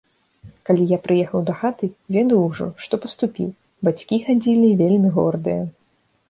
[0.67, 3.47] Калі я прыехаў дахаты, ведаў ужо, што паступіў,
[3.89, 5.63] бацькі хадзілі вельмі гордыя.